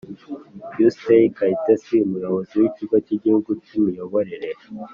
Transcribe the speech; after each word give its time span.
Usta 0.87 1.15
Kayitesi 1.37 1.95
Umuyobozi 2.05 2.53
w 2.61 2.63
Ikigo 2.69 2.95
cy 3.05 3.13
Igihugu 3.17 3.49
cy 3.63 3.71
Imiyoborere 3.77 4.49